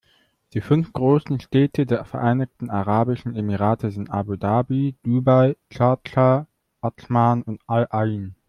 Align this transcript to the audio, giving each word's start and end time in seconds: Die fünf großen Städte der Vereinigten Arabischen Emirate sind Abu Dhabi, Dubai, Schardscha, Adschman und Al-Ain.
Die 0.55 0.61
fünf 0.61 0.93
großen 0.93 1.39
Städte 1.41 1.85
der 1.85 2.05
Vereinigten 2.05 2.71
Arabischen 2.71 3.35
Emirate 3.35 3.91
sind 3.91 4.09
Abu 4.09 4.35
Dhabi, 4.35 4.95
Dubai, 5.03 5.55
Schardscha, 5.69 6.47
Adschman 6.81 7.43
und 7.43 7.61
Al-Ain. 7.67 8.33